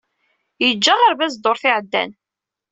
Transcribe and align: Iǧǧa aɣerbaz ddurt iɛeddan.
Iǧǧa 0.67 0.91
aɣerbaz 0.95 1.33
ddurt 1.35 1.63
iɛeddan. 1.69 2.11